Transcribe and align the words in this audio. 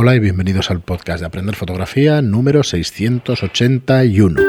Hola 0.00 0.14
y 0.14 0.20
bienvenidos 0.20 0.70
al 0.70 0.80
podcast 0.80 1.18
de 1.18 1.26
Aprender 1.26 1.56
Fotografía 1.56 2.22
número 2.22 2.62
681. 2.62 4.40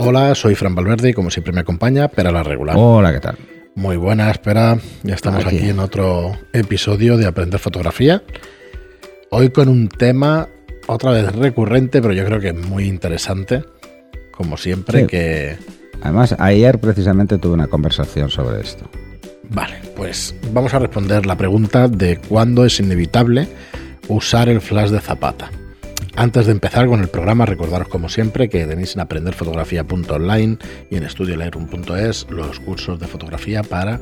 Hola, 0.00 0.34
soy 0.34 0.56
Fran 0.56 0.74
Valverde 0.74 1.10
y 1.10 1.12
como 1.12 1.30
siempre 1.30 1.52
me 1.52 1.60
acompaña 1.60 2.08
Pera 2.08 2.32
la 2.32 2.42
Regular. 2.42 2.74
Hola, 2.76 3.12
¿qué 3.12 3.20
tal? 3.20 3.38
Muy 3.76 3.96
buena, 3.96 4.32
espera. 4.32 4.76
Ya 5.04 5.14
estamos 5.14 5.46
aquí. 5.46 5.58
en 5.58 5.78
otro 5.78 6.36
episodio 6.52 7.16
de 7.16 7.26
Aprender 7.26 7.60
Fotografía. 7.60 8.24
Hoy 9.30 9.50
con 9.50 9.68
un 9.68 9.86
tema 9.86 10.48
otra 10.88 11.12
vez 11.12 11.32
recurrente, 11.36 12.02
pero 12.02 12.14
yo 12.14 12.24
creo 12.24 12.40
que 12.40 12.52
muy 12.52 12.86
interesante, 12.88 13.62
como 14.32 14.56
siempre, 14.56 15.06
que... 15.06 15.56
Además, 16.02 16.34
ayer 16.40 16.80
precisamente 16.80 17.38
tuve 17.38 17.54
una 17.54 17.68
conversación 17.68 18.28
sobre 18.28 18.60
esto. 18.60 18.90
Vale, 19.50 19.76
pues 19.96 20.34
vamos 20.52 20.74
a 20.74 20.78
responder 20.78 21.26
la 21.26 21.36
pregunta 21.36 21.88
de 21.88 22.18
cuándo 22.18 22.64
es 22.64 22.80
inevitable 22.80 23.48
usar 24.08 24.48
el 24.48 24.60
flash 24.60 24.90
de 24.90 25.00
Zapata. 25.00 25.50
Antes 26.16 26.46
de 26.46 26.52
empezar 26.52 26.86
con 26.86 27.00
el 27.00 27.08
programa, 27.08 27.44
recordaros 27.44 27.88
como 27.88 28.08
siempre 28.08 28.48
que 28.48 28.66
tenéis 28.66 28.94
en 28.94 29.00
aprenderfotografía.online 29.00 30.58
y 30.90 30.96
en 30.96 31.04
estudiolightroom.es 31.04 32.26
los 32.30 32.60
cursos 32.60 33.00
de 33.00 33.08
fotografía 33.08 33.62
para 33.62 34.00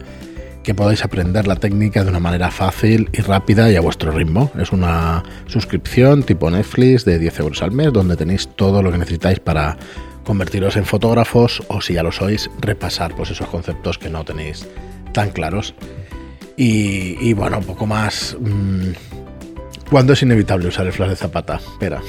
que 0.63 0.75
podáis 0.75 1.05
aprender 1.05 1.47
la 1.47 1.57
técnica 1.57 2.05
de 2.05 2.11
una 2.11 2.21
manera 2.21 2.51
fácil 2.51 3.09
y 3.13 3.23
rápida 3.23 3.71
y 3.71 3.77
a 3.77 3.81
vuestro 3.81 4.13
ritmo. 4.13 4.51
Es 4.59 4.73
una 4.73 5.23
suscripción 5.47 6.23
tipo 6.23 6.51
Netflix 6.51 7.05
de 7.05 7.19
10 7.19 7.41
euros 7.41 7.63
al 7.63 7.73
mes 7.73 7.93
donde 7.93 8.17
tenéis 8.17 8.49
todo 8.57 8.83
lo 8.83 8.93
que 8.93 8.99
necesitáis 8.99 9.41
para 9.41 9.79
convertiros 10.23 10.77
en 10.77 10.85
fotógrafos 10.85 11.63
o 11.69 11.81
si 11.81 11.95
ya 11.95 12.03
lo 12.03 12.13
sois, 12.13 12.49
repasar 12.61 13.17
pues 13.17 13.31
esos 13.31 13.49
conceptos 13.49 13.99
que 13.99 14.11
no 14.11 14.25
tenéis 14.25 14.67
tan 15.13 15.31
claros. 15.31 15.75
Y, 16.57 17.33
bueno, 17.33 17.59
un 17.59 17.65
poco 17.65 17.87
más... 17.87 18.37
Mmm, 18.39 18.93
¿Cuándo 19.91 20.13
es 20.13 20.23
inevitable 20.23 20.69
usar 20.69 20.87
el 20.87 20.93
flash 20.93 21.11
de 21.11 21.17
Zapata? 21.17 21.57
Espera. 21.57 22.01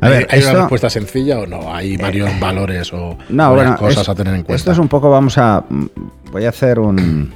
A 0.00 0.08
ver, 0.08 0.26
¿Hay 0.30 0.42
una 0.42 0.52
respuesta 0.54 0.88
sencilla 0.88 1.40
o 1.40 1.46
no? 1.46 1.74
¿Hay 1.74 1.96
varios 1.96 2.30
eh, 2.30 2.36
valores 2.40 2.92
o 2.92 3.18
no, 3.28 3.76
cosas 3.76 4.08
a 4.08 4.14
tener 4.14 4.34
en 4.34 4.42
cuenta? 4.42 4.54
Esto 4.54 4.72
es 4.72 4.78
un 4.78 4.88
poco, 4.88 5.10
vamos 5.10 5.36
a... 5.38 5.64
Voy 6.30 6.44
a 6.44 6.50
hacer 6.50 6.78
un... 6.78 7.32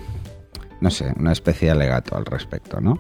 No 0.81 0.91
sé, 0.91 1.13
una 1.19 1.33
especie 1.33 1.67
de 1.67 1.73
alegato 1.73 2.17
al 2.17 2.27
respecto, 2.27 2.81
¿no? 2.81 2.99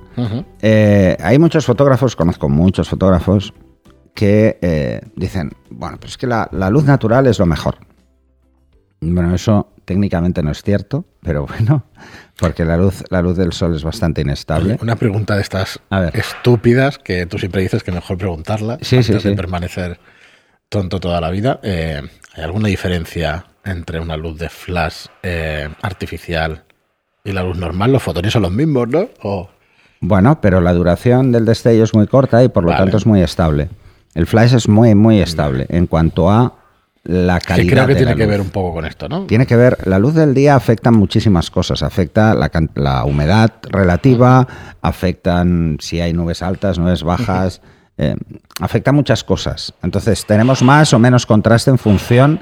Eh, 0.62 1.17
hay 1.20 1.39
muchos 1.39 1.67
fotógrafos, 1.67 2.17
conozco 2.17 2.48
muchos 2.48 2.89
fotógrafos, 2.89 3.52
que 4.14 4.58
eh, 4.62 5.00
dicen, 5.14 5.52
bueno, 5.70 5.98
pues 6.00 6.12
es 6.12 6.19
que 6.19 6.27
la, 6.27 6.48
luz 6.70 6.84
natural 6.84 7.27
es 7.27 7.39
lo 7.39 7.47
mejor. 7.47 7.77
Bueno, 9.14 9.34
eso 9.34 9.72
técnicamente 9.84 10.42
no 10.42 10.50
es 10.50 10.62
cierto, 10.62 11.04
pero 11.22 11.46
bueno, 11.46 11.84
porque 12.38 12.64
la 12.64 12.76
luz, 12.76 13.04
la 13.10 13.22
luz 13.22 13.36
del 13.36 13.52
sol 13.52 13.74
es 13.74 13.84
bastante 13.84 14.20
inestable. 14.20 14.76
Una 14.82 14.96
pregunta 14.96 15.36
de 15.36 15.42
estas 15.42 15.80
estúpidas 16.12 16.98
que 16.98 17.27
tú 17.27 17.38
siempre 17.38 17.62
dices 17.62 17.82
que 17.82 17.92
mejor 17.92 18.18
preguntarla 18.18 18.78
sí, 18.82 18.96
antes 18.96 19.22
de 19.22 19.34
permanecer 19.34 19.98
tonto 20.68 21.00
toda 21.00 21.20
la 21.20 21.30
vida. 21.30 21.60
Eh, 21.62 22.02
¿Hay 22.34 22.42
alguna 22.42 22.68
diferencia 22.68 23.46
entre 23.64 24.00
una 24.00 24.16
luz 24.16 24.38
de 24.38 24.48
flash 24.48 25.06
eh, 25.22 25.68
artificial 25.82 26.64
y 27.24 27.32
la 27.32 27.42
luz 27.44 27.56
normal? 27.56 27.92
Los 27.92 28.02
fotones 28.02 28.32
son 28.32 28.42
los 28.42 28.52
mismos, 28.52 28.88
¿no? 28.88 29.08
Bueno, 30.00 30.40
pero 30.40 30.60
la 30.60 30.74
duración 30.74 31.32
del 31.32 31.44
destello 31.44 31.84
es 31.84 31.94
muy 31.94 32.06
corta 32.06 32.42
y 32.44 32.48
por 32.48 32.64
lo 32.64 32.70
tanto 32.70 32.96
es 32.96 33.06
muy 33.06 33.22
estable. 33.22 33.70
El 34.14 34.27
flash 34.27 34.54
es 34.54 34.68
muy, 34.68 34.94
muy 34.94 35.20
estable 35.20 35.66
en 35.68 35.86
cuanto 35.86 36.30
a 36.30 36.54
la 37.06 37.40
calidad. 37.40 37.72
creo 37.72 37.86
que 37.86 37.94
tiene 37.94 38.16
que 38.16 38.26
ver 38.26 38.40
un 38.40 38.50
poco 38.50 38.74
con 38.74 38.84
esto, 38.84 39.08
¿no? 39.08 39.26
Tiene 39.26 39.46
que 39.46 39.56
ver, 39.56 39.78
la 39.86 39.98
luz 39.98 40.14
del 40.14 40.34
día 40.34 40.56
afecta 40.56 40.90
muchísimas 40.90 41.50
cosas. 41.50 41.82
Afecta 41.82 42.34
la, 42.74 43.04
humedad 43.04 43.52
relativa, 43.62 44.46
afectan 44.82 45.77
si 45.80 46.00
hay 46.00 46.12
nubes 46.12 46.42
altas, 46.42 46.78
nubes 46.78 47.02
bajas, 47.02 47.62
eh, 47.98 48.16
afecta 48.60 48.92
muchas 48.92 49.24
cosas. 49.24 49.74
Entonces, 49.82 50.27
tenemos 50.27 50.62
más 50.62 50.92
o 50.92 50.98
menos 50.98 51.27
contraste 51.27 51.70
en 51.70 51.78
función 51.78 52.40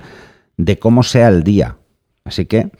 de 0.56 0.78
cómo 0.78 1.02
sea 1.02 1.28
el 1.28 1.42
día. 1.42 1.76
Así 2.24 2.46
que, 2.46 2.70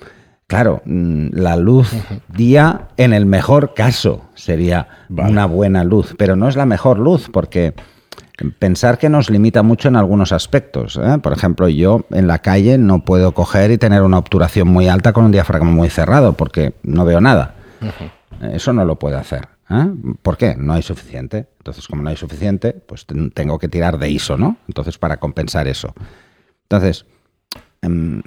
claro, 0.47 0.83
mm, 0.85 1.29
la 1.33 1.57
luz 1.57 1.93
día, 2.29 2.89
en 2.97 3.13
el 3.13 3.27
mejor 3.27 3.75
caso, 3.75 4.25
sería 4.35 4.89
una 5.09 5.47
buena 5.47 5.85
luz, 5.85 6.15
pero 6.17 6.37
no 6.37 6.49
es 6.49 6.57
la 6.57 6.67
mejor 6.67 6.99
luz 6.99 7.29
porque 7.31 7.75
pensar 8.59 8.99
que 8.99 9.09
nos 9.09 9.31
limita 9.31 9.63
mucho 9.63 9.89
en 9.89 9.97
algunos 9.97 10.33
aspectos. 10.33 10.99
¿eh? 11.03 11.19
Por 11.23 11.33
ejemplo, 11.33 11.69
yo 11.69 12.05
en 12.11 12.27
la 12.27 12.41
calle 12.41 12.79
no 12.79 13.05
puedo 13.05 13.33
coger 13.33 13.71
y 13.71 13.79
tener 13.79 14.03
una 14.03 14.19
obturación 14.19 14.69
muy 14.69 14.89
alta 14.89 15.13
con 15.13 15.25
un 15.25 15.33
diafragma 15.33 15.71
muy 15.71 15.89
cerrado 15.89 16.33
porque 16.33 16.75
no 16.83 17.05
veo 17.05 17.21
nada. 17.21 17.55
Eso 18.41 18.73
no 18.73 18.85
lo 18.85 18.99
puedo 18.99 19.19
hacer. 19.19 19.49
¿eh? 19.71 19.87
¿Por 20.23 20.37
qué? 20.37 20.57
No 20.57 20.73
hay 20.73 20.83
suficiente. 20.83 21.47
Entonces, 21.59 21.87
como 21.87 22.03
no 22.03 22.11
hay 22.11 22.17
suficiente, 22.17 22.73
pues 22.73 23.07
tengo 23.35 23.59
que 23.59 23.69
tirar 23.69 23.99
de 23.99 24.11
ISO, 24.11 24.37
¿no? 24.37 24.57
Entonces, 24.67 24.99
para 24.99 25.19
compensar 25.19 25.69
eso. 25.69 25.95
Entonces, 26.63 27.07
em, 27.83 28.21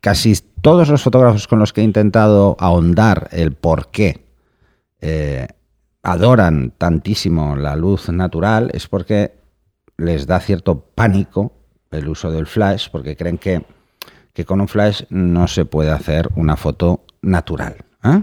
casi 0.00 0.34
todos 0.62 0.88
los 0.88 1.02
fotógrafos 1.02 1.46
con 1.46 1.58
los 1.58 1.72
que 1.72 1.82
he 1.82 1.84
intentado 1.84 2.56
ahondar 2.58 3.28
el 3.32 3.52
por 3.52 3.90
qué 3.90 4.24
eh, 5.00 5.48
adoran 6.02 6.72
tantísimo 6.76 7.56
la 7.56 7.76
luz 7.76 8.08
natural 8.08 8.70
es 8.74 8.88
porque 8.88 9.34
les 9.96 10.26
da 10.26 10.40
cierto 10.40 10.80
pánico 10.94 11.52
el 11.90 12.08
uso 12.08 12.30
del 12.30 12.46
flash, 12.46 12.88
porque 12.90 13.16
creen 13.16 13.38
que, 13.38 13.64
con 14.44 14.60
un 14.60 14.68
flash 14.68 15.02
no 15.10 15.46
se 15.46 15.64
puede 15.64 15.90
hacer 15.90 16.28
una 16.36 16.56
foto 16.56 17.04
natural. 17.20 17.76
¿eh? 18.02 18.22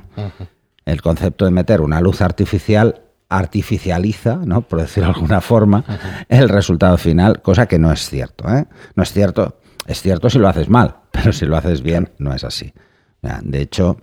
El 0.85 1.01
concepto 1.01 1.45
de 1.45 1.51
meter 1.51 1.81
una 1.81 2.01
luz 2.01 2.21
artificial 2.21 3.03
artificializa, 3.29 4.37
¿no? 4.37 4.61
por 4.61 4.81
decirlo 4.81 5.09
de 5.09 5.15
alguna 5.15 5.39
forma, 5.39 5.85
el 6.27 6.49
resultado 6.49 6.97
final, 6.97 7.43
cosa 7.43 7.67
que 7.67 7.77
no 7.77 7.91
es 7.91 8.09
cierto. 8.09 8.49
¿eh? 8.49 8.65
No 8.95 9.03
es 9.03 9.13
cierto. 9.13 9.59
Es 9.85 10.01
cierto 10.01 10.29
si 10.29 10.39
lo 10.39 10.47
haces 10.47 10.67
mal, 10.67 10.97
pero 11.11 11.31
si 11.31 11.45
lo 11.45 11.55
haces 11.55 11.81
bien, 11.81 12.11
no 12.17 12.33
es 12.33 12.43
así. 12.43 12.73
De 13.21 13.61
hecho, 13.61 13.97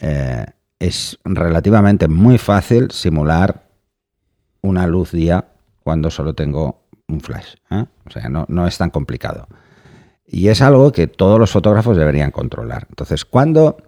eh, 0.00 0.46
es 0.78 1.18
relativamente 1.24 2.08
muy 2.08 2.38
fácil 2.38 2.90
simular 2.90 3.68
una 4.60 4.86
luz 4.86 5.12
día 5.12 5.46
cuando 5.82 6.10
solo 6.10 6.34
tengo 6.34 6.82
un 7.08 7.20
flash. 7.20 7.54
¿eh? 7.70 7.84
O 8.06 8.10
sea, 8.10 8.28
no, 8.28 8.66
es 8.66 8.78
tan 8.78 8.90
complicado. 8.90 9.48
Y 10.26 10.48
es 10.48 10.60
algo 10.60 10.92
que 10.92 11.06
todos 11.06 11.38
los 11.38 11.50
fotógrafos 11.50 11.96
deberían 11.96 12.30
controlar. 12.30 12.86
Entonces, 12.90 13.24
¿cuándo, 13.24 13.78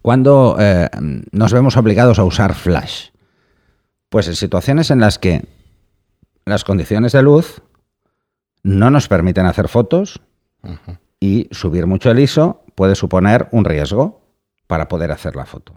cuando, 0.00 0.56
eh, 0.58 0.88
nos 1.30 1.52
vemos 1.52 1.76
obligados 1.76 2.18
a 2.18 2.24
usar 2.24 2.54
flash? 2.54 3.10
Pues 4.08 4.28
en 4.28 4.36
situaciones 4.36 4.90
en 4.90 5.00
las 5.00 5.18
que 5.18 5.44
las 6.44 6.64
condiciones 6.64 7.12
de 7.12 7.22
luz 7.22 7.62
no 8.62 8.90
nos 8.90 9.08
permiten 9.08 9.46
hacer 9.46 9.68
fotos 9.68 10.20
y 11.20 11.48
subir 11.50 11.86
mucho 11.86 12.10
el 12.10 12.18
ISO 12.18 12.64
puede 12.74 12.94
suponer 12.94 13.48
un 13.52 13.64
riesgo 13.64 14.22
para 14.66 14.88
poder 14.88 15.12
hacer 15.12 15.36
la 15.36 15.46
foto. 15.46 15.74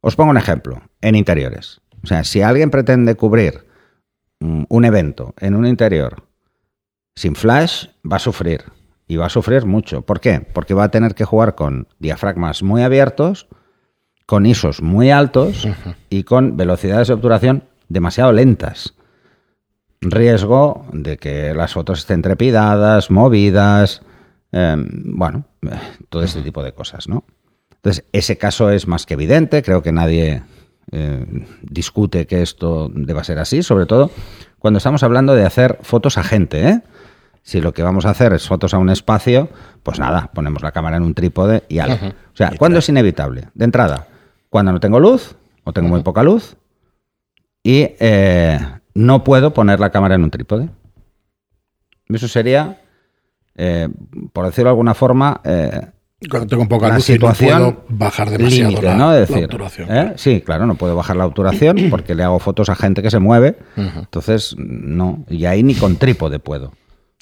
Os 0.00 0.16
pongo 0.16 0.30
un 0.30 0.36
ejemplo, 0.36 0.80
en 1.00 1.14
interiores. 1.14 1.80
O 2.02 2.06
sea, 2.06 2.24
si 2.24 2.42
alguien 2.42 2.70
pretende 2.70 3.16
cubrir 3.16 3.66
mm, 4.40 4.64
un 4.68 4.84
evento 4.84 5.34
en 5.38 5.54
un 5.54 5.66
interior 5.66 6.28
sin 7.16 7.34
flash, 7.34 7.86
va 8.10 8.16
a 8.16 8.20
sufrir. 8.20 8.64
Y 9.08 9.16
va 9.16 9.26
a 9.26 9.30
sufrir 9.30 9.64
mucho. 9.64 10.02
¿Por 10.02 10.20
qué? 10.20 10.40
Porque 10.40 10.74
va 10.74 10.84
a 10.84 10.90
tener 10.90 11.14
que 11.14 11.24
jugar 11.24 11.54
con 11.54 11.88
diafragmas 11.98 12.62
muy 12.62 12.82
abiertos, 12.82 13.48
con 14.26 14.46
ISOs 14.46 14.82
muy 14.82 15.10
altos 15.10 15.66
y 16.10 16.22
con 16.24 16.56
velocidades 16.56 17.08
de 17.08 17.14
obturación 17.14 17.64
demasiado 17.88 18.32
lentas. 18.32 18.94
Riesgo 20.00 20.86
de 20.92 21.16
que 21.16 21.54
las 21.54 21.72
fotos 21.72 22.00
estén 22.00 22.22
trepidadas, 22.22 23.10
movidas, 23.10 24.02
em, 24.52 24.86
bueno, 25.16 25.44
todo 26.08 26.22
este 26.22 26.42
tipo 26.42 26.62
de 26.62 26.72
cosas, 26.72 27.08
¿no? 27.08 27.24
Entonces, 27.78 28.04
ese 28.12 28.36
caso 28.36 28.70
es 28.70 28.88
más 28.88 29.06
que 29.06 29.14
evidente, 29.14 29.62
creo 29.62 29.82
que 29.82 29.92
nadie 29.92 30.42
eh, 30.90 31.46
discute 31.62 32.26
que 32.26 32.42
esto 32.42 32.90
deba 32.92 33.22
ser 33.22 33.38
así, 33.38 33.62
sobre 33.62 33.86
todo 33.86 34.10
cuando 34.58 34.78
estamos 34.78 35.02
hablando 35.02 35.34
de 35.34 35.44
hacer 35.44 35.78
fotos 35.82 36.18
a 36.18 36.24
gente. 36.24 36.68
¿eh? 36.68 36.82
Si 37.42 37.60
lo 37.60 37.72
que 37.72 37.84
vamos 37.84 38.04
a 38.04 38.10
hacer 38.10 38.32
es 38.32 38.48
fotos 38.48 38.74
a 38.74 38.78
un 38.78 38.90
espacio, 38.90 39.48
pues 39.84 40.00
nada, 40.00 40.30
ponemos 40.34 40.62
la 40.62 40.72
cámara 40.72 40.96
en 40.96 41.04
un 41.04 41.14
trípode 41.14 41.62
y 41.68 41.78
algo. 41.78 42.08
O 42.08 42.36
sea, 42.36 42.52
¿cuándo 42.58 42.80
es 42.80 42.88
inevitable? 42.88 43.48
De 43.54 43.64
entrada, 43.64 44.08
cuando 44.50 44.72
no 44.72 44.80
tengo 44.80 44.98
luz 44.98 45.36
o 45.62 45.72
tengo 45.72 45.88
muy 45.88 46.02
poca 46.02 46.24
luz 46.24 46.56
y 47.62 47.90
eh, 48.00 48.58
no 48.94 49.22
puedo 49.22 49.54
poner 49.54 49.78
la 49.78 49.90
cámara 49.90 50.16
en 50.16 50.24
un 50.24 50.30
trípode. 50.30 50.68
Eso 52.08 52.26
sería, 52.26 52.80
por 54.32 54.46
decirlo 54.46 54.68
de 54.68 54.72
alguna 54.72 54.94
forma, 54.94 55.42
cuando 56.26 56.48
tengo 56.48 56.66
poca 56.66 56.94
luz 56.94 57.04
situación 57.04 57.62
no 57.62 57.74
puedo 57.74 57.86
bajar 57.90 58.30
demasiado 58.30 58.82
la, 58.82 58.94
¿no? 58.94 59.12
obturación. 59.12 59.88
¿eh? 59.90 60.12
Sí, 60.16 60.40
claro, 60.40 60.66
no 60.66 60.74
puedo 60.74 60.96
bajar 60.96 61.16
la 61.16 61.26
obturación 61.26 61.76
porque 61.90 62.14
le 62.14 62.24
hago 62.24 62.38
fotos 62.40 62.68
a 62.68 62.74
gente 62.74 63.02
que 63.02 63.10
se 63.10 63.20
mueve. 63.20 63.56
Entonces, 63.76 64.56
no. 64.58 65.24
Y 65.28 65.44
ahí 65.44 65.62
ni 65.62 65.74
con 65.74 65.96
trípode 65.96 66.40
puedo. 66.40 66.72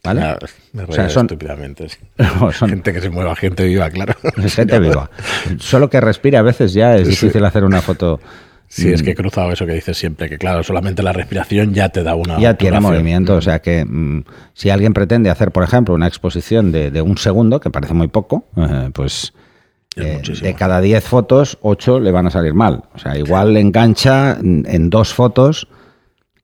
¿Vale? 0.02 0.36
me 0.72 0.84
o 0.84 0.92
sea, 0.92 1.10
son, 1.10 1.26
estúpidamente. 1.26 1.88
gente 2.52 2.92
que 2.92 3.00
se 3.00 3.10
mueva, 3.10 3.34
gente 3.36 3.66
viva, 3.66 3.90
claro. 3.90 4.14
gente 4.48 4.78
viva. 4.78 5.10
Solo 5.58 5.90
que 5.90 6.00
respire 6.00 6.36
a 6.38 6.42
veces 6.42 6.72
ya 6.72 6.96
es 6.96 7.08
difícil 7.08 7.44
hacer 7.44 7.64
una 7.64 7.82
foto 7.82 8.20
Sí, 8.68 8.92
es 8.92 9.02
que 9.02 9.12
he 9.12 9.14
cruzado 9.14 9.52
eso 9.52 9.64
que 9.64 9.74
dices 9.74 9.96
siempre, 9.96 10.28
que 10.28 10.38
claro, 10.38 10.62
solamente 10.62 11.02
la 11.02 11.12
respiración 11.12 11.72
ya 11.72 11.88
te 11.88 12.02
da 12.02 12.14
una... 12.14 12.38
Ya 12.38 12.54
tiene 12.54 12.80
movimiento, 12.80 13.36
o 13.36 13.40
sea 13.40 13.60
que 13.60 13.84
mm, 13.84 14.24
si 14.54 14.70
alguien 14.70 14.92
pretende 14.92 15.30
hacer, 15.30 15.52
por 15.52 15.62
ejemplo, 15.62 15.94
una 15.94 16.06
exposición 16.06 16.72
de, 16.72 17.00
un 17.00 17.16
segundo, 17.16 17.60
que 17.60 17.70
parece 17.70 17.94
muy 17.94 18.08
poco, 18.08 18.46
eh, 18.56 18.90
pues 18.92 19.32
eh, 19.96 20.20
de 20.42 20.54
cada 20.54 20.80
10 20.80 21.04
fotos, 21.04 21.58
8 21.62 22.00
le 22.00 22.10
van 22.10 22.26
a 22.26 22.30
salir 22.30 22.54
mal. 22.54 22.82
O 22.94 22.98
sea, 22.98 23.16
igual 23.16 23.54
le 23.54 23.60
engancha 23.60 24.36
en 24.40 24.90
dos 24.90 25.14
fotos 25.14 25.68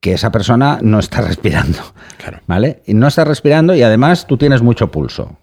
que 0.03 0.15
esa 0.15 0.33
persona 0.33 0.81
no 0.83 0.99
está 0.99 1.21
respirando. 1.29 1.79
¿Vale? 2.47 2.83
Y 2.87 2.95
no 2.95 3.07
está 3.07 3.25
respirando 3.25 3.75
y 3.75 3.83
además 3.83 4.27
tú 4.27 4.37
tienes 4.37 4.63
mucho 4.63 4.91
pulso. 4.91 5.39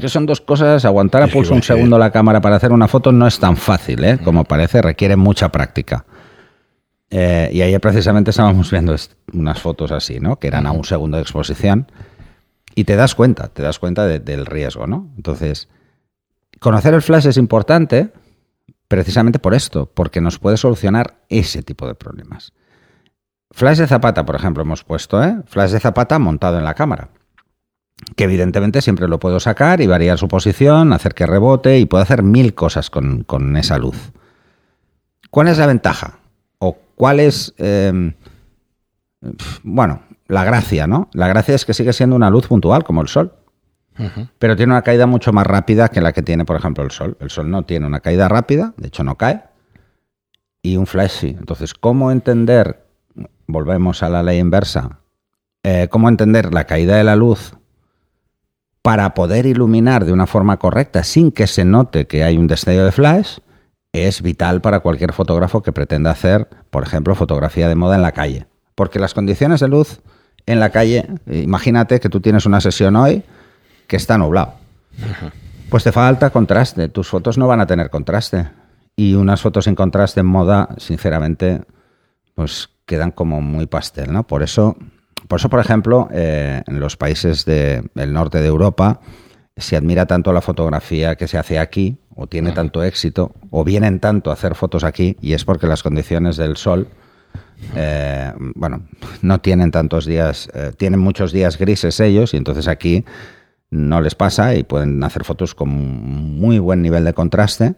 que 0.00 0.08
son 0.08 0.24
dos 0.24 0.40
cosas, 0.40 0.84
aguantar 0.84 1.22
a 1.22 1.26
pulso 1.26 1.52
un 1.52 1.62
segundo 1.62 1.98
la 1.98 2.10
cámara 2.10 2.40
para 2.40 2.56
hacer 2.56 2.72
una 2.72 2.88
foto 2.88 3.12
no 3.12 3.26
es 3.26 3.38
tan 3.38 3.56
fácil, 3.56 4.02
¿eh? 4.04 4.18
como 4.24 4.44
parece, 4.44 4.82
requiere 4.82 5.16
mucha 5.16 5.50
práctica. 5.50 6.04
Eh, 7.10 7.50
y 7.52 7.62
ayer 7.62 7.80
precisamente 7.80 8.30
estábamos 8.30 8.70
viendo 8.70 8.94
unas 9.32 9.60
fotos 9.60 9.92
así, 9.92 10.20
¿no? 10.20 10.38
Que 10.38 10.48
eran 10.48 10.66
a 10.66 10.72
un 10.72 10.84
segundo 10.84 11.16
de 11.16 11.22
exposición. 11.22 11.90
Y 12.74 12.84
te 12.84 12.96
das 12.96 13.14
cuenta, 13.14 13.48
te 13.48 13.62
das 13.62 13.78
cuenta 13.78 14.06
del 14.06 14.46
riesgo, 14.46 14.86
¿no? 14.86 15.08
Entonces, 15.16 15.68
conocer 16.60 16.94
el 16.94 17.02
flash 17.02 17.26
es 17.26 17.36
importante 17.36 18.12
precisamente 18.88 19.38
por 19.38 19.54
esto, 19.54 19.90
porque 19.92 20.20
nos 20.20 20.38
puede 20.38 20.56
solucionar 20.56 21.18
ese 21.28 21.62
tipo 21.62 21.86
de 21.86 21.94
problemas. 21.94 22.52
Flash 23.50 23.78
de 23.78 23.86
zapata, 23.86 24.24
por 24.24 24.34
ejemplo, 24.34 24.62
hemos 24.62 24.82
puesto, 24.84 25.22
¿eh? 25.22 25.36
Flash 25.46 25.72
de 25.72 25.80
zapata 25.80 26.18
montado 26.18 26.58
en 26.58 26.64
la 26.64 26.74
cámara. 26.74 27.10
Que 28.16 28.24
evidentemente 28.24 28.80
siempre 28.80 29.08
lo 29.08 29.18
puedo 29.18 29.40
sacar 29.40 29.80
y 29.80 29.86
variar 29.86 30.18
su 30.18 30.28
posición, 30.28 30.92
hacer 30.92 31.14
que 31.14 31.26
rebote 31.26 31.78
y 31.78 31.86
puedo 31.86 32.02
hacer 32.02 32.22
mil 32.22 32.54
cosas 32.54 32.90
con, 32.90 33.56
esa 33.56 33.78
luz. 33.78 34.12
¿Cuál 35.30 35.48
es 35.48 35.58
la 35.58 35.66
ventaja? 35.66 36.18
¿O 36.98 37.00
cuál 37.00 37.20
es, 37.20 37.54
em, 37.58 38.14
bueno, 39.62 40.02
la 40.26 40.44
gracia, 40.44 40.86
¿no? 40.86 41.08
La 41.12 41.28
gracia 41.28 41.54
es 41.54 41.64
que 41.64 41.74
sigue 41.74 41.92
siendo 41.92 42.16
una 42.16 42.28
luz 42.28 42.48
puntual 42.48 42.82
como 42.82 43.02
el 43.02 43.08
sol. 43.08 43.34
Pero 44.38 44.54
tiene 44.54 44.72
una 44.72 44.82
caída 44.82 45.06
mucho 45.06 45.32
más 45.32 45.46
rápida 45.46 45.88
que 45.88 46.00
la 46.00 46.12
que 46.12 46.22
tiene, 46.22 46.44
por 46.44 46.56
ejemplo, 46.56 46.84
el 46.84 46.92
sol. 46.92 47.16
El 47.20 47.30
sol 47.30 47.50
no 47.50 47.64
tiene 47.64 47.86
una 47.86 48.00
caída 48.00 48.28
rápida, 48.28 48.74
de 48.76 48.88
hecho 48.88 49.02
no 49.02 49.16
cae. 49.16 49.42
Y 50.62 50.76
un 50.76 50.86
flash 50.86 51.10
sí. 51.10 51.36
Entonces, 51.38 51.74
¿cómo 51.74 52.12
entender 52.12 52.88
volvemos 53.48 54.02
a 54.02 54.08
la 54.08 54.22
ley 54.22 54.38
inversa, 54.38 55.00
eh, 55.64 55.88
cómo 55.90 56.08
entender 56.08 56.52
la 56.54 56.64
caída 56.64 56.96
de 56.96 57.04
la 57.04 57.16
luz 57.16 57.54
para 58.82 59.14
poder 59.14 59.46
iluminar 59.46 60.04
de 60.04 60.12
una 60.12 60.26
forma 60.26 60.58
correcta 60.58 61.02
sin 61.02 61.32
que 61.32 61.46
se 61.46 61.64
note 61.64 62.06
que 62.06 62.22
hay 62.22 62.36
un 62.36 62.46
destello 62.46 62.84
de 62.84 62.92
flash, 62.92 63.38
es 63.92 64.22
vital 64.22 64.60
para 64.60 64.80
cualquier 64.80 65.12
fotógrafo 65.12 65.62
que 65.62 65.72
pretenda 65.72 66.10
hacer, 66.10 66.48
por 66.70 66.82
ejemplo, 66.82 67.14
fotografía 67.14 67.68
de 67.68 67.74
moda 67.74 67.96
en 67.96 68.02
la 68.02 68.12
calle. 68.12 68.46
Porque 68.74 68.98
las 68.98 69.14
condiciones 69.14 69.60
de 69.60 69.68
luz 69.68 70.00
en 70.46 70.60
la 70.60 70.70
calle, 70.70 71.06
imagínate 71.26 72.00
que 72.00 72.08
tú 72.08 72.20
tienes 72.20 72.46
una 72.46 72.60
sesión 72.60 72.96
hoy 72.96 73.22
que 73.86 73.96
está 73.96 74.18
nublado. 74.18 74.54
Pues 75.70 75.84
te 75.84 75.92
falta 75.92 76.30
contraste, 76.30 76.88
tus 76.88 77.08
fotos 77.08 77.38
no 77.38 77.46
van 77.46 77.60
a 77.60 77.66
tener 77.66 77.90
contraste. 77.90 78.48
Y 78.96 79.14
unas 79.14 79.40
fotos 79.40 79.64
sin 79.64 79.74
contraste 79.74 80.20
en 80.20 80.26
moda, 80.26 80.70
sinceramente, 80.78 81.62
pues 82.34 82.70
quedan 82.84 83.10
como 83.10 83.40
muy 83.40 83.66
pastel, 83.66 84.12
¿no? 84.12 84.26
Por 84.26 84.42
eso, 84.42 84.76
por 85.28 85.38
eso, 85.38 85.48
por 85.48 85.60
ejemplo, 85.60 86.08
eh, 86.10 86.62
en 86.66 86.80
los 86.80 86.96
países 86.96 87.44
del 87.44 88.12
norte 88.12 88.40
de 88.40 88.46
Europa 88.46 89.00
se 89.58 89.76
admira 89.76 90.06
tanto 90.06 90.32
la 90.32 90.40
fotografía 90.40 91.16
que 91.16 91.28
se 91.28 91.38
hace 91.38 91.58
aquí, 91.58 91.98
o 92.14 92.26
tiene 92.26 92.52
tanto 92.52 92.82
éxito, 92.82 93.34
o 93.50 93.64
vienen 93.64 94.00
tanto 94.00 94.30
a 94.30 94.32
hacer 94.32 94.54
fotos 94.54 94.84
aquí, 94.84 95.16
y 95.20 95.34
es 95.34 95.44
porque 95.44 95.66
las 95.66 95.82
condiciones 95.82 96.36
del 96.36 96.56
sol, 96.56 96.88
eh, 97.74 98.32
bueno, 98.54 98.82
no 99.22 99.40
tienen 99.40 99.70
tantos 99.70 100.06
días, 100.06 100.48
eh, 100.54 100.72
tienen 100.76 101.00
muchos 101.00 101.32
días 101.32 101.58
grises 101.58 102.00
ellos, 102.00 102.34
y 102.34 102.36
entonces 102.36 102.68
aquí 102.68 103.04
no 103.70 104.00
les 104.00 104.14
pasa 104.14 104.54
y 104.54 104.62
pueden 104.62 105.02
hacer 105.04 105.24
fotos 105.24 105.54
con 105.54 105.68
muy 105.68 106.58
buen 106.58 106.80
nivel 106.80 107.04
de 107.04 107.12
contraste 107.12 107.74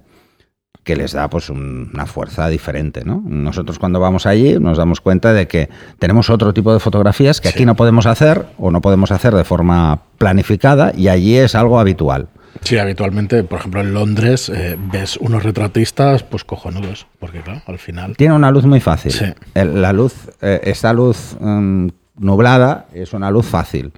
que 0.84 0.96
les 0.96 1.12
da 1.12 1.28
pues 1.28 1.50
una 1.50 2.06
fuerza 2.06 2.48
diferente. 2.48 3.04
¿no? 3.04 3.22
Nosotros 3.24 3.78
cuando 3.78 4.00
vamos 4.00 4.26
allí 4.26 4.58
nos 4.58 4.78
damos 4.78 5.00
cuenta 5.00 5.32
de 5.32 5.46
que 5.46 5.68
tenemos 5.98 6.30
otro 6.30 6.52
tipo 6.52 6.72
de 6.72 6.80
fotografías 6.80 7.40
que 7.40 7.48
aquí 7.48 7.64
no 7.64 7.76
podemos 7.76 8.06
hacer 8.06 8.46
o 8.58 8.70
no 8.70 8.80
podemos 8.80 9.10
hacer 9.10 9.34
de 9.34 9.44
forma 9.44 10.00
planificada 10.18 10.92
y 10.96 11.08
allí 11.08 11.36
es 11.36 11.54
algo 11.54 11.78
habitual. 11.78 12.28
Sí, 12.62 12.78
habitualmente, 12.78 13.42
por 13.44 13.60
ejemplo, 13.60 13.80
en 13.80 13.94
Londres 13.94 14.48
eh, 14.48 14.76
ves 14.92 15.16
unos 15.16 15.42
retratistas 15.42 16.22
pues 16.22 16.44
cojonudos, 16.44 17.06
porque 17.18 17.40
claro, 17.40 17.62
al 17.66 17.78
final... 17.78 18.16
Tiene 18.16 18.34
una 18.34 18.50
luz 18.50 18.64
muy 18.64 18.80
fácil. 18.80 19.34
la 19.54 19.92
luz, 19.92 20.14
eh, 20.42 20.60
esta 20.64 20.92
luz 20.92 21.36
mm, 21.40 21.88
nublada 22.18 22.86
es 22.92 23.12
una 23.12 23.30
luz 23.30 23.46
fácil. 23.46 23.92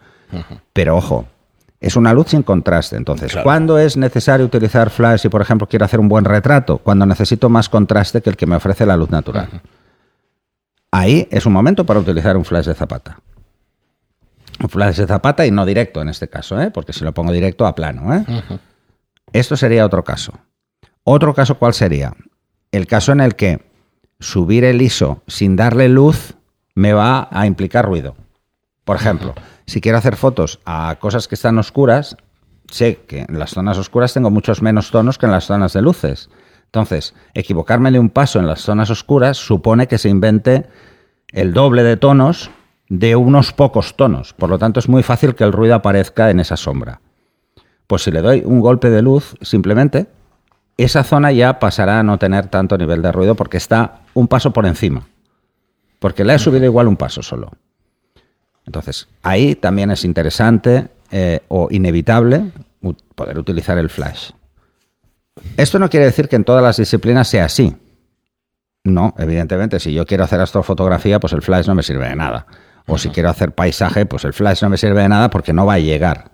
Pero 0.73 0.97
ojo, 0.97 1.27
es 1.83 1.97
una 1.97 2.15
luz 2.15 2.29
sin 2.29 2.45
contraste. 2.45 2.97
Entonces, 2.97 3.37
¿cuándo 3.43 3.77
es 3.77 3.97
necesario 3.97 4.47
utilizar 4.47 4.89
flash 4.89 5.23
si, 5.23 5.29
por 5.29 5.43
ejemplo, 5.43 5.67
quiero 5.69 5.85
hacer 5.85 5.99
un 5.99 6.09
buen 6.09 6.25
retrato? 6.25 6.79
Cuando 6.79 7.05
necesito 7.05 7.49
más 7.49 7.69
contraste 7.69 8.23
que 8.23 8.31
el 8.31 8.37
que 8.37 8.47
me 8.47 8.55
ofrece 8.55 8.87
la 8.87 8.97
luz 8.97 9.11
natural. 9.11 9.49
Ahí 10.93 11.27
es 11.33 11.45
un 11.45 11.53
momento 11.53 11.85
para 11.85 11.99
utilizar 11.99 12.37
un 12.37 12.45
flash 12.45 12.67
de 12.67 12.75
zapata. 12.75 13.19
Un 14.63 14.69
flash 14.69 14.97
de 14.99 15.09
zapata 15.09 15.45
y 15.45 15.51
no 15.51 15.67
directo 15.67 16.01
en 16.01 16.09
este 16.09 16.29
caso, 16.29 16.61
¿eh? 16.61 16.71
porque 16.71 16.93
si 16.93 17.05
lo 17.05 17.13
pongo 17.13 17.33
directo 17.33 17.67
a 17.67 17.75
plano. 17.75 18.15
¿eh? 18.15 18.25
Esto 19.33 19.57
sería 19.57 19.85
otro 19.85 20.05
caso. 20.05 20.33
Otro 21.03 21.35
caso, 21.35 21.59
¿cuál 21.59 21.75
sería? 21.75 22.13
El 22.71 22.87
caso 22.87 23.11
en 23.11 23.21
el 23.21 23.35
que 23.35 23.61
subir 24.21 24.63
el 24.63 24.81
ISO 24.81 25.23
sin 25.27 25.57
darle 25.57 25.89
luz 25.89 26.35
me 26.77 26.93
va 26.93 27.27
a 27.33 27.45
implicar 27.47 27.85
ruido. 27.87 28.15
Por 28.85 28.95
ejemplo, 28.95 29.35
si 29.67 29.81
quiero 29.81 29.99
hacer 29.99 30.17
fotos 30.17 30.61
a 30.65 30.97
cosas 31.01 31.29
que 31.29 31.35
están 31.35 31.59
oscuras, 31.59 32.17
sé 32.71 33.01
que 33.07 33.27
en 33.29 33.39
las 33.39 33.51
zonas 33.51 33.79
oscuras 33.79 34.15
tengo 34.15 34.31
muchos 34.31 34.63
menos 34.63 34.91
tonos 34.91 35.19
que 35.19 35.27
en 35.27 35.33
las 35.33 35.47
zonas 35.47 35.73
de 35.73 35.83
luces. 35.83 36.31
Entonces, 36.67 37.15
equivocarme 37.35 37.91
de 37.91 37.99
un 37.99 38.11
paso 38.11 38.39
en 38.39 38.47
las 38.47 38.63
zonas 38.63 38.91
oscuras 38.91 39.37
supone 39.37 39.89
que 39.89 39.99
se 39.99 40.09
invente 40.09 40.67
el 41.33 41.53
doble 41.53 41.83
de 41.83 41.97
tonos 41.97 42.51
de 42.89 43.17
unos 43.17 43.53
pocos 43.53 43.97
tonos. 43.97 44.33
Por 44.33 44.51
lo 44.51 44.59
tanto, 44.59 44.81
es 44.81 44.89
muy 44.89 45.03
fácil 45.03 45.35
que 45.35 45.45
el 45.45 45.53
ruido 45.53 45.75
aparezca 45.75 46.31
en 46.31 46.41
esa 46.41 46.57
sombra. 46.57 47.01
Pues 47.87 48.03
si 48.03 48.11
le 48.11 48.23
doy 48.23 48.43
un 48.45 48.61
golpe 48.61 48.91
de 48.91 49.03
luz, 49.03 49.35
simplemente, 49.43 50.07
esa 50.77 51.05
zona 51.05 51.33
ya 51.33 51.59
pasará 51.59 51.99
a 52.01 52.03
no 52.03 52.19
tener 52.19 52.49
tanto 52.49 52.79
nivel 52.79 53.03
de 53.03 53.13
ruido 53.13 53.35
porque 53.35 53.57
está 53.57 54.01
un 54.15 54.29
paso 54.29 54.53
por 54.53 54.67
encima. 54.67 55.07
Porque 55.99 56.25
le 56.25 56.35
he 56.35 56.39
subido 56.39 56.65
igual 56.65 56.89
un 56.89 56.97
paso 56.97 57.23
solo. 57.23 57.53
Entonces, 58.67 59.09
ahí 59.23 59.55
también 59.55 59.91
es 59.91 60.05
interesante 60.05 60.89
eh, 61.11 61.41
o 61.49 61.69
inevitable 61.71 62.53
poder 63.15 63.39
utilizar 63.39 63.79
el 63.79 63.91
flash. 63.91 64.31
Esto 65.57 65.79
no 65.79 65.89
quiere 65.89 66.07
decir 66.07 66.29
que 66.29 66.37
en 66.37 66.45
todas 66.45 66.63
las 66.63 66.77
disciplinas 66.77 67.29
sea 67.29 67.45
así. 67.45 67.77
No, 68.85 69.15
evidentemente, 69.19 69.79
si 69.79 69.93
yo 69.93 70.07
quiero 70.07 70.25
hacer 70.25 70.41
astrofotografía, 70.41 71.21
pues 71.21 71.33
el 71.33 71.43
flash 71.43 71.69
no 71.69 71.75
me 71.75 71.83
sirve 71.83 72.09
de 72.09 72.17
nada. 72.17 72.47
O 72.87 72.99
si 72.99 73.11
quiero 73.11 73.29
hacer 73.29 73.53
paisaje, 73.53 74.07
pues 74.07 74.25
el 74.25 74.33
flash 74.33 74.63
no 74.63 74.71
me 74.71 74.77
sirve 74.77 75.03
de 75.03 75.09
nada 75.09 75.31
porque 75.31 75.53
no 75.53 75.67
va 75.67 75.75
a 75.75 75.79
llegar. 75.79 76.31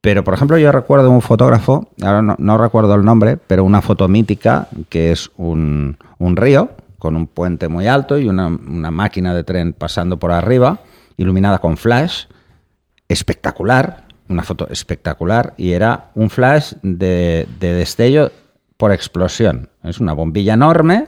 Pero, 0.00 0.24
por 0.24 0.34
ejemplo, 0.34 0.58
yo 0.58 0.72
recuerdo 0.72 1.10
un 1.10 1.22
fotógrafo, 1.22 1.90
ahora 2.02 2.22
no, 2.22 2.58
recuerdo 2.58 2.94
el 2.94 3.04
nombre, 3.04 3.36
pero 3.36 3.64
una 3.64 3.82
foto 3.82 4.08
mítica 4.08 4.68
que 4.88 5.12
es 5.12 5.30
un, 5.36 5.96
río 6.18 6.70
con 6.98 7.16
un 7.16 7.26
puente 7.26 7.68
muy 7.68 7.86
alto 7.86 8.18
y 8.18 8.28
una 8.28 8.48
máquina 8.90 9.34
de 9.34 9.44
tren 9.44 9.72
pasando 9.72 10.18
por 10.18 10.32
arriba 10.32 10.80
iluminada 11.16 11.58
con 11.58 11.76
flash, 11.76 12.24
espectacular, 13.08 14.04
una 14.28 14.42
foto 14.42 14.68
espectacular, 14.68 15.54
y 15.56 15.72
era 15.72 16.10
un 16.14 16.30
flash 16.30 16.74
de, 16.82 17.46
destello 17.60 18.30
por 18.76 18.92
explosión. 18.92 19.68
Es 19.82 20.00
una 20.00 20.12
bombilla 20.12 20.54
enorme 20.54 21.06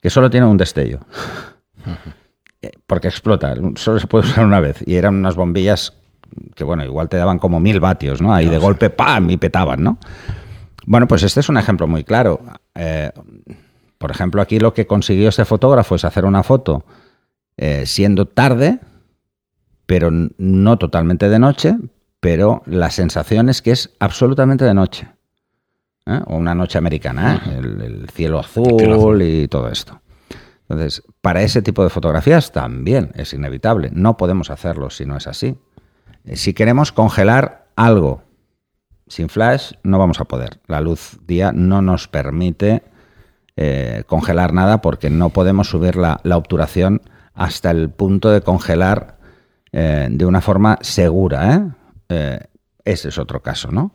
que 0.00 0.10
solo 0.10 0.30
tiene 0.30 0.46
un 0.46 0.56
destello. 0.56 1.00
Porque 2.86 3.08
explota, 3.08 3.54
solo 3.76 4.00
se 4.00 4.06
puede 4.06 4.26
usar 4.26 4.44
una 4.44 4.60
vez. 4.60 4.82
Y 4.86 4.96
eran 4.96 5.14
unas 5.14 5.36
bombillas 5.36 5.94
que, 6.54 6.64
bueno, 6.64 6.84
igual 6.84 7.08
te 7.08 7.16
daban 7.16 7.38
como 7.38 7.60
mil 7.60 7.80
vatios, 7.80 8.20
¿no? 8.20 8.34
Ahí 8.34 8.48
de 8.48 8.58
golpe, 8.58 8.90
¡pam! 8.90 9.30
y 9.30 9.36
petaban, 9.36 9.82
¿no? 9.82 9.98
Bueno, 10.86 11.06
pues 11.06 11.22
este 11.22 11.40
es 11.40 11.48
un 11.48 11.56
ejemplo 11.56 11.86
muy 11.86 12.02
claro. 12.02 12.40
Eh, 12.74 13.12
por 13.98 14.10
ejemplo, 14.10 14.40
aquí 14.40 14.58
lo 14.58 14.74
que 14.74 14.86
consiguió 14.86 15.28
este 15.28 15.44
fotógrafo 15.44 15.94
es 15.94 16.04
hacer 16.04 16.24
una 16.24 16.42
foto 16.42 16.84
eh, 17.56 17.84
siendo 17.86 18.26
tarde, 18.26 18.78
pero 19.88 20.10
no 20.12 20.76
totalmente 20.76 21.30
de 21.30 21.38
noche, 21.38 21.74
pero 22.20 22.62
la 22.66 22.90
sensación 22.90 23.48
es 23.48 23.62
que 23.62 23.70
es 23.70 23.96
absolutamente 24.00 24.66
de 24.66 24.74
noche. 24.74 25.08
¿eh? 26.04 26.20
O 26.26 26.36
una 26.36 26.54
noche 26.54 26.76
americana, 26.76 27.42
¿eh? 27.46 27.58
el, 27.58 28.06
cielo 28.10 28.38
azul 28.38 29.22
y 29.22 29.48
todo 29.48 29.70
esto. 29.70 30.02
Entonces, 30.68 31.02
para 31.22 31.40
ese 31.40 31.62
tipo 31.62 31.82
de 31.82 31.88
fotografías 31.88 32.52
también 32.52 33.12
es 33.14 33.32
inevitable. 33.32 33.88
No 33.90 34.18
podemos 34.18 34.50
hacerlo 34.50 34.90
si 34.90 35.06
no 35.06 35.16
es 35.16 35.26
así. 35.26 35.56
Eh, 36.24 36.36
si 36.36 36.52
queremos 36.52 36.92
congelar 36.92 37.68
algo 37.74 38.22
sin 39.06 39.30
flash, 39.30 39.72
no 39.84 39.98
vamos 39.98 40.20
a 40.20 40.26
poder. 40.26 40.60
La 40.66 40.82
luz 40.82 41.18
día 41.26 41.50
no 41.52 41.80
nos 41.80 42.08
permite 42.08 42.82
eh, 43.56 44.04
congelar 44.06 44.52
nada 44.52 44.82
porque 44.82 45.08
no 45.08 45.30
podemos 45.30 45.70
subir 45.70 45.96
la, 45.96 46.20
obturación 46.36 47.00
hasta 47.32 47.70
el 47.70 47.88
punto 47.88 48.30
de 48.30 48.42
congelar 48.42 49.17
eh, 49.72 50.08
de 50.10 50.26
una 50.26 50.40
forma 50.40 50.78
segura. 50.80 51.74
¿eh? 52.10 52.38
ese 52.84 53.08
es 53.08 53.18
otro 53.18 53.42
caso, 53.42 53.70
¿no? 53.70 53.92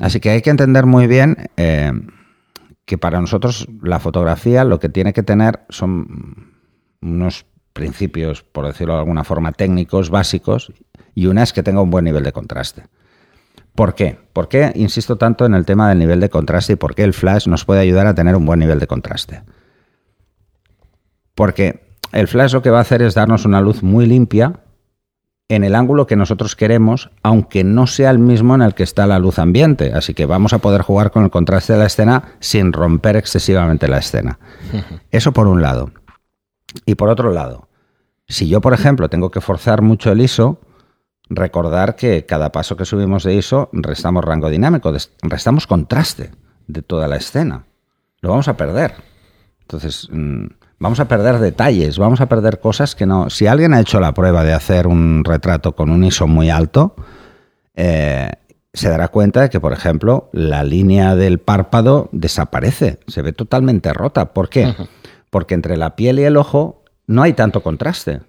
Así 0.00 0.20
que 0.20 0.30
hay 0.30 0.42
que 0.42 0.50
entender 0.50 0.86
muy 0.86 1.06
bien 1.06 1.36
que 1.56 2.98
para 2.98 3.20
nosotros 3.20 3.68
la 3.82 3.98
fotografía 3.98 4.64
lo 4.64 4.78
que 4.78 4.88
tiene 4.88 5.12
que 5.12 5.22
tener 5.22 5.60
son 5.68 6.52
unos 7.00 7.46
principios, 7.72 8.42
por 8.42 8.66
decirlo 8.66 8.94
de 8.94 9.00
alguna 9.00 9.24
forma, 9.24 9.52
técnicos 9.52 10.10
básicos 10.10 10.72
y 11.14 11.26
una 11.26 11.42
es 11.42 11.52
que 11.52 11.62
tenga 11.62 11.80
un 11.80 11.90
buen 11.90 12.04
nivel 12.04 12.22
de 12.22 12.32
contraste. 12.32 12.84
¿Por 13.74 13.94
qué? 13.94 14.18
¿Por 14.32 14.48
qué 14.48 14.72
insisto 14.74 15.16
tanto 15.16 15.46
en 15.46 15.54
el 15.54 15.64
tema 15.64 15.88
del 15.88 15.98
nivel 15.98 16.20
de 16.20 16.28
contraste 16.28 16.74
y 16.74 16.76
por 16.76 16.94
qué 16.94 17.04
el 17.04 17.14
flash 17.14 17.48
nos 17.48 17.64
puede 17.64 17.80
ayudar 17.80 18.06
a 18.06 18.14
tener 18.14 18.36
un 18.36 18.44
buen 18.44 18.60
nivel 18.60 18.78
de 18.78 18.86
contraste? 18.86 19.42
Porque 21.34 21.80
el 22.12 22.28
flash 22.28 22.52
lo 22.52 22.62
que 22.62 22.70
va 22.70 22.78
a 22.78 22.82
hacer 22.82 23.00
es 23.00 23.14
darnos 23.14 23.46
una 23.46 23.60
luz 23.62 23.82
muy 23.82 24.06
limpia 24.06 24.60
en 25.54 25.64
el 25.64 25.74
ángulo 25.74 26.06
que 26.06 26.16
nosotros 26.16 26.56
queremos, 26.56 27.10
aunque 27.22 27.62
no 27.62 27.86
sea 27.86 28.10
el 28.10 28.18
mismo 28.18 28.54
en 28.54 28.62
el 28.62 28.74
que 28.74 28.82
está 28.82 29.06
la 29.06 29.18
luz 29.18 29.38
ambiente. 29.38 29.92
Así 29.92 30.14
que 30.14 30.24
vamos 30.24 30.54
a 30.54 30.60
poder 30.60 30.80
jugar 30.80 31.10
con 31.10 31.24
el 31.24 31.30
contraste 31.30 31.74
de 31.74 31.80
la 31.80 31.86
escena 31.86 32.36
sin 32.40 32.72
romper 32.72 33.16
excesivamente 33.16 33.86
la 33.86 33.98
escena. 33.98 34.38
Eso 35.10 35.32
por 35.32 35.48
un 35.48 35.60
lado. 35.60 35.90
Y 36.86 36.94
por 36.94 37.10
otro 37.10 37.32
lado, 37.32 37.68
si 38.26 38.48
yo, 38.48 38.62
por 38.62 38.72
ejemplo, 38.72 39.10
tengo 39.10 39.30
que 39.30 39.42
forzar 39.42 39.82
mucho 39.82 40.10
el 40.10 40.22
ISO, 40.22 40.58
recordar 41.28 41.96
que 41.96 42.24
cada 42.24 42.50
paso 42.50 42.74
que 42.74 42.86
subimos 42.86 43.22
de 43.22 43.34
ISO 43.34 43.68
restamos 43.72 44.24
rango 44.24 44.48
dinámico, 44.48 44.90
restamos 45.20 45.66
contraste 45.66 46.30
de 46.66 46.80
toda 46.80 47.08
la 47.08 47.16
escena. 47.16 47.66
Lo 48.22 48.30
vamos 48.30 48.48
a 48.48 48.56
perder. 48.56 48.94
Entonces, 49.60 50.08
mm, 50.10 50.46
vamos 50.82 50.98
a 50.98 51.06
perder 51.06 51.38
detalles, 51.38 51.96
vamos 51.96 52.20
a 52.20 52.26
perder 52.26 52.58
cosas 52.58 52.96
que 52.96 53.06
no... 53.06 53.30
Si 53.30 53.46
alguien 53.46 53.72
ha 53.72 53.80
hecho 53.80 54.00
la 54.00 54.12
prueba 54.12 54.42
de 54.42 54.52
hacer 54.52 54.88
un 54.88 55.22
retrato 55.24 55.76
con 55.76 55.90
un 55.90 56.02
ISO 56.02 56.26
muy 56.26 56.50
alto, 56.50 56.96
eh, 57.76 58.32
se 58.74 58.88
dará 58.88 59.06
cuenta 59.06 59.42
de 59.42 59.48
que, 59.48 59.60
por 59.60 59.72
ejemplo, 59.72 60.28
la 60.32 60.64
línea 60.64 61.14
del 61.14 61.38
párpado 61.38 62.08
desaparece, 62.10 62.98
se 63.06 63.22
ve 63.22 63.32
totalmente 63.32 63.92
rota. 63.92 64.32
¿Por 64.32 64.48
qué? 64.48 64.74
Porque 65.30 65.54
entre 65.54 65.76
la 65.76 65.94
piel 65.94 66.18
y 66.18 66.24
el 66.24 66.36
ojo 66.36 66.82
no 67.06 67.22
hay 67.22 67.34
tanto 67.34 67.62
contraste. 67.62 68.22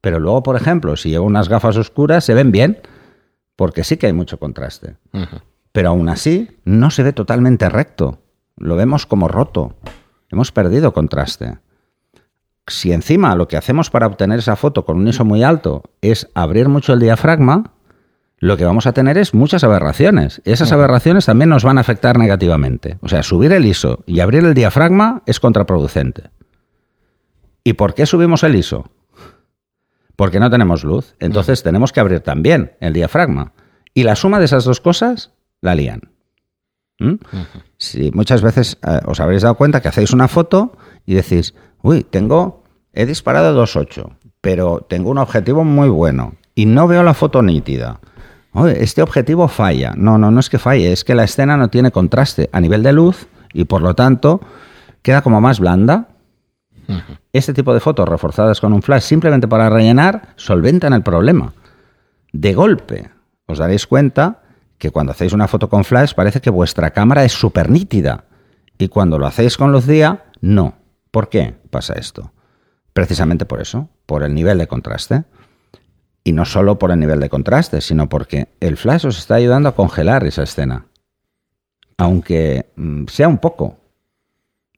Pero 0.00 0.20
luego, 0.20 0.44
por 0.44 0.54
ejemplo, 0.54 0.96
si 0.96 1.10
llevo 1.10 1.26
unas 1.26 1.48
gafas 1.48 1.76
oscuras, 1.76 2.24
se 2.24 2.34
ven 2.34 2.52
bien, 2.52 2.78
porque 3.56 3.82
sí 3.82 3.96
que 3.96 4.06
hay 4.06 4.12
mucho 4.12 4.38
contraste. 4.38 4.94
Pero 5.72 5.88
aún 5.88 6.08
así, 6.08 6.56
no 6.64 6.92
se 6.92 7.02
ve 7.02 7.12
totalmente 7.12 7.68
recto. 7.68 8.20
Lo 8.56 8.76
vemos 8.76 9.06
como 9.06 9.26
roto. 9.26 9.74
Hemos 10.30 10.52
perdido 10.52 10.92
contraste. 10.92 11.58
Si 12.66 12.92
encima 12.92 13.34
lo 13.36 13.48
que 13.48 13.56
hacemos 13.56 13.90
para 13.90 14.06
obtener 14.06 14.38
esa 14.38 14.56
foto 14.56 14.84
con 14.84 14.96
un 14.96 15.08
ISO 15.08 15.24
muy 15.24 15.42
alto 15.42 15.82
es 16.00 16.28
abrir 16.34 16.68
mucho 16.68 16.94
el 16.94 17.00
diafragma, 17.00 17.72
lo 18.38 18.56
que 18.56 18.64
vamos 18.64 18.86
a 18.86 18.92
tener 18.92 19.18
es 19.18 19.34
muchas 19.34 19.64
aberraciones. 19.64 20.40
Y 20.44 20.52
esas 20.52 20.72
aberraciones 20.72 21.26
también 21.26 21.50
nos 21.50 21.64
van 21.64 21.78
a 21.78 21.82
afectar 21.82 22.18
negativamente. 22.18 22.98
O 23.00 23.08
sea, 23.08 23.22
subir 23.22 23.52
el 23.52 23.66
ISO 23.66 24.02
y 24.06 24.20
abrir 24.20 24.44
el 24.44 24.54
diafragma 24.54 25.22
es 25.26 25.40
contraproducente. 25.40 26.30
¿Y 27.62 27.74
por 27.74 27.94
qué 27.94 28.06
subimos 28.06 28.42
el 28.42 28.56
ISO? 28.56 28.90
porque 30.16 30.40
no 30.40 30.50
tenemos 30.50 30.84
luz. 30.84 31.14
Entonces 31.18 31.62
tenemos 31.62 31.92
que 31.92 32.00
abrir 32.00 32.20
también 32.20 32.72
el 32.80 32.92
diafragma. 32.92 33.52
Y 33.94 34.04
la 34.04 34.16
suma 34.16 34.38
de 34.38 34.46
esas 34.46 34.64
dos 34.64 34.80
cosas 34.80 35.32
la 35.60 35.74
lían. 35.74 36.13
¿Mm? 36.98 37.14
Si 37.76 38.10
muchas 38.12 38.42
veces 38.42 38.78
eh, 38.86 39.00
os 39.06 39.20
habréis 39.20 39.42
dado 39.42 39.56
cuenta 39.56 39.80
que 39.80 39.88
hacéis 39.88 40.12
una 40.12 40.28
foto 40.28 40.76
y 41.06 41.14
decís, 41.14 41.54
uy, 41.82 42.04
tengo, 42.04 42.62
he 42.92 43.06
disparado 43.06 43.60
2.8, 43.60 44.16
pero 44.40 44.84
tengo 44.88 45.10
un 45.10 45.18
objetivo 45.18 45.64
muy 45.64 45.88
bueno 45.88 46.34
y 46.54 46.66
no 46.66 46.86
veo 46.86 47.02
la 47.02 47.14
foto 47.14 47.42
nítida. 47.42 48.00
este 48.76 49.02
objetivo 49.02 49.48
falla. 49.48 49.94
No, 49.96 50.18
no, 50.18 50.30
no 50.30 50.40
es 50.40 50.48
que 50.48 50.58
falle, 50.58 50.92
es 50.92 51.04
que 51.04 51.14
la 51.14 51.24
escena 51.24 51.56
no 51.56 51.68
tiene 51.68 51.90
contraste 51.90 52.48
a 52.52 52.60
nivel 52.60 52.82
de 52.82 52.92
luz 52.92 53.26
y 53.52 53.64
por 53.64 53.82
lo 53.82 53.94
tanto 53.94 54.40
queda 55.02 55.22
como 55.22 55.40
más 55.40 55.60
blanda 55.60 56.08
este 57.32 57.54
tipo 57.54 57.72
de 57.72 57.80
fotos 57.80 58.08
reforzadas 58.08 58.60
con 58.60 58.72
un 58.72 58.82
flash 58.82 59.02
simplemente 59.02 59.48
para 59.48 59.70
rellenar 59.70 60.34
solventan 60.36 60.92
el 60.92 61.02
problema. 61.02 61.54
De 62.32 62.54
golpe, 62.54 63.10
os 63.46 63.58
daréis 63.58 63.86
cuenta 63.86 64.42
que 64.78 64.90
cuando 64.90 65.12
hacéis 65.12 65.32
una 65.32 65.48
foto 65.48 65.68
con 65.68 65.84
flash 65.84 66.14
parece 66.14 66.40
que 66.40 66.50
vuestra 66.50 66.90
cámara 66.90 67.24
es 67.24 67.32
súper 67.32 67.70
nítida 67.70 68.24
y 68.78 68.88
cuando 68.88 69.18
lo 69.18 69.26
hacéis 69.26 69.56
con 69.56 69.72
luz 69.72 69.86
día, 69.86 70.24
no. 70.40 70.74
¿Por 71.10 71.28
qué 71.28 71.54
pasa 71.70 71.94
esto? 71.94 72.32
Precisamente 72.92 73.44
por 73.44 73.60
eso, 73.60 73.88
por 74.06 74.22
el 74.22 74.34
nivel 74.34 74.58
de 74.58 74.66
contraste. 74.66 75.24
Y 76.24 76.32
no 76.32 76.44
solo 76.44 76.78
por 76.78 76.90
el 76.90 76.98
nivel 76.98 77.20
de 77.20 77.28
contraste, 77.28 77.80
sino 77.80 78.08
porque 78.08 78.48
el 78.60 78.76
flash 78.76 79.06
os 79.06 79.18
está 79.18 79.34
ayudando 79.34 79.68
a 79.68 79.74
congelar 79.74 80.24
esa 80.24 80.42
escena. 80.42 80.86
Aunque 81.98 82.72
mm, 82.76 83.06
sea 83.06 83.28
un 83.28 83.38
poco. 83.38 83.78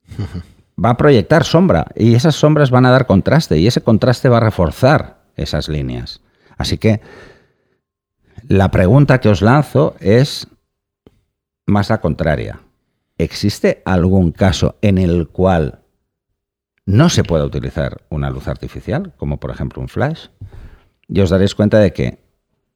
va 0.83 0.91
a 0.91 0.97
proyectar 0.97 1.45
sombra 1.45 1.87
y 1.95 2.15
esas 2.15 2.35
sombras 2.35 2.71
van 2.71 2.87
a 2.87 2.91
dar 2.91 3.07
contraste 3.07 3.59
y 3.59 3.67
ese 3.67 3.81
contraste 3.81 4.29
va 4.29 4.39
a 4.39 4.41
reforzar 4.41 5.23
esas 5.37 5.69
líneas. 5.69 6.21
Así 6.57 6.79
que 6.79 7.01
la 8.49 8.71
pregunta 8.71 9.21
que 9.21 9.29
os 9.29 9.43
lanzo 9.43 9.97
es 10.01 10.49
más 11.67 11.91
la 11.91 12.01
contraria. 12.01 12.61
¿Existe 13.19 13.83
algún 13.85 14.31
caso 14.33 14.77
en 14.83 14.99
el 14.99 15.29
cual 15.29 15.81
no 16.85 17.09
se 17.09 17.25
pueda 17.25 17.45
utilizar 17.45 18.03
una 18.09 18.31
luz 18.31 18.47
artificial, 18.47 19.15
como 19.17 19.41
por 19.41 19.51
ejemplo 19.51 19.83
un 19.83 19.89
flash? 19.89 20.29
Y 21.09 21.21
os 21.21 21.31
daréis 21.31 21.55
cuenta 21.55 21.79
de 21.79 21.93
que 21.93 22.19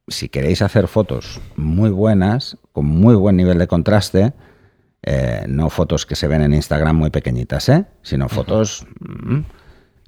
si 0.09 0.29
queréis 0.29 0.63
hacer 0.63 0.89
fotos 0.89 1.41
muy 1.57 1.91
buenas, 1.91 2.57
con 2.73 2.87
muy 2.87 3.15
buen 3.15 3.37
nivel 3.37 3.59
de 3.59 3.69
contraste, 3.69 4.33
eh, 5.03 5.45
no 5.49 5.71
fotos 5.71 6.05
que 6.05 6.17
se 6.17 6.27
ven 6.27 6.43
en 6.43 6.55
Instagram 6.55 6.97
muy 6.97 7.11
pequeñitas, 7.11 7.69
¿eh? 7.69 7.87
sino 8.03 8.29
fotos... 8.29 8.87
Mm, 9.01 9.41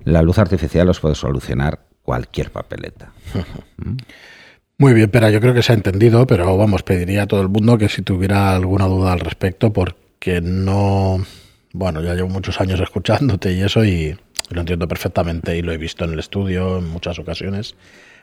la 0.04 0.22
luz 0.22 0.38
artificial 0.38 0.88
os 0.88 0.98
puede 0.98 1.14
solucionar 1.14 1.86
cualquier 2.02 2.50
papeleta. 2.50 3.12
Muy 4.78 4.94
bien, 4.94 5.10
pero 5.10 5.30
yo 5.30 5.40
creo 5.40 5.54
que 5.54 5.62
se 5.62 5.72
ha 5.72 5.74
entendido, 5.74 6.26
pero 6.26 6.56
vamos, 6.56 6.82
pediría 6.82 7.22
a 7.22 7.26
todo 7.26 7.42
el 7.42 7.48
mundo 7.48 7.78
que 7.78 7.88
si 7.88 8.02
tuviera 8.02 8.54
alguna 8.54 8.86
duda 8.86 9.12
al 9.12 9.20
respecto, 9.20 9.72
porque 9.72 10.40
no... 10.42 11.24
Bueno, 11.72 12.02
ya 12.02 12.14
llevo 12.14 12.28
muchos 12.28 12.60
años 12.60 12.80
escuchándote 12.80 13.52
y 13.52 13.62
eso 13.62 13.84
y 13.84 14.16
lo 14.50 14.60
entiendo 14.60 14.86
perfectamente 14.88 15.56
y 15.56 15.62
lo 15.62 15.72
he 15.72 15.78
visto 15.78 16.04
en 16.04 16.12
el 16.12 16.18
estudio 16.18 16.78
en 16.78 16.88
muchas 16.88 17.18
ocasiones, 17.18 17.74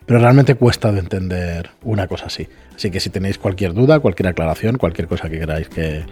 pero 0.06 0.20
realmente 0.20 0.56
cuesta 0.56 0.92
de 0.92 1.00
entender 1.00 1.72
una 1.84 2.08
cosa 2.08 2.28
así. 2.28 2.48
Así 2.76 2.92
que 2.92 3.00
si 3.00 3.10
tenéis 3.10 3.38
cualquier 3.38 3.74
duda, 3.74 4.00
cualquier 4.00 4.28
aclaración, 4.28 4.78
cualquier 4.78 5.08
cosa 5.08 5.30
que 5.30 5.40
queráis 5.40 5.70
que, 5.70 6.04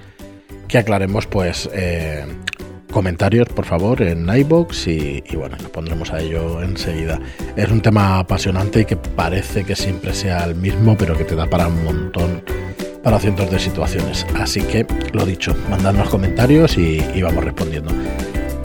que 0.67 0.77
aclaremos, 0.77 1.27
pues 1.27 1.69
eh, 1.73 2.25
comentarios, 2.91 3.47
por 3.49 3.65
favor, 3.65 4.01
en 4.01 4.27
iBox 4.27 4.87
y, 4.87 5.23
bueno, 5.35 5.57
nos 5.61 5.69
pondremos 5.69 6.11
a 6.11 6.19
ello 6.19 6.61
enseguida. 6.61 7.19
Es 7.55 7.69
un 7.69 7.81
tema 7.81 8.19
apasionante 8.19 8.81
y 8.81 8.85
que 8.85 8.97
parece 8.97 9.63
que 9.63 9.75
siempre 9.75 10.13
sea 10.13 10.43
el 10.45 10.55
mismo, 10.55 10.97
pero 10.97 11.17
que 11.17 11.23
te 11.23 11.35
da 11.35 11.47
para 11.47 11.67
un 11.67 11.83
montón, 11.83 12.43
para 13.03 13.19
cientos 13.19 13.49
de 13.51 13.59
situaciones. 13.59 14.25
Así 14.35 14.61
que, 14.61 14.85
lo 15.13 15.25
dicho, 15.25 15.55
mandadnos 15.69 16.09
comentarios 16.09 16.77
y, 16.77 17.03
y 17.13 17.21
vamos 17.21 17.43
respondiendo. 17.43 17.91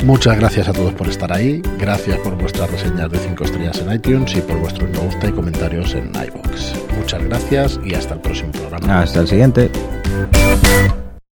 Muchas 0.04 0.36
gracias 0.36 0.68
a 0.68 0.72
todos 0.72 0.92
por 0.94 1.08
estar 1.08 1.32
ahí, 1.32 1.62
gracias 1.78 2.18
por 2.18 2.36
vuestras 2.36 2.68
reseñas 2.70 3.08
de 3.08 3.18
5 3.18 3.44
estrellas 3.44 3.78
en 3.78 3.92
iTunes 3.92 4.34
y 4.34 4.40
por 4.40 4.58
vuestros 4.58 4.90
me 4.90 4.98
gusta 4.98 5.28
y 5.28 5.32
comentarios 5.32 5.94
en 5.94 6.08
iBox. 6.08 6.74
Muchas 6.98 7.22
gracias 7.22 7.80
y 7.84 7.94
hasta 7.94 8.14
el 8.14 8.20
próximo 8.20 8.50
programa. 8.50 9.02
Hasta 9.02 9.20
el 9.20 9.28
siguiente. 9.28 9.70